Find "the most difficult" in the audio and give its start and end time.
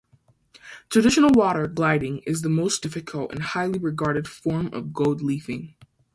2.41-3.31